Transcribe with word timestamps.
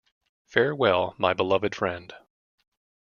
Fare 0.47 0.73
well, 0.73 1.13
my 1.19 1.31
beloved 1.31 1.75
friend. 1.75 2.11